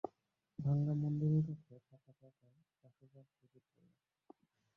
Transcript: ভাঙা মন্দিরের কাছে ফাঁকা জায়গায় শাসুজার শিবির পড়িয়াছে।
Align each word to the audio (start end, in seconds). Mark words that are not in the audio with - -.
ভাঙা 0.59 0.93
মন্দিরের 1.01 1.43
কাছে 1.49 1.73
ফাঁকা 1.87 2.11
জায়গায় 2.19 2.61
শাসুজার 2.73 3.25
শিবির 3.31 3.63
পড়িয়াছে। 3.69 4.09